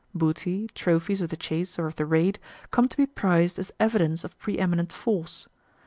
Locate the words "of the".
1.21-1.37, 1.85-2.07